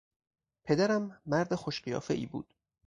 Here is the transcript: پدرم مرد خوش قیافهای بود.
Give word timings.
پدرم 0.63 1.21
مرد 1.25 1.55
خوش 1.55 1.81
قیافهای 1.81 2.25
بود. 2.25 2.53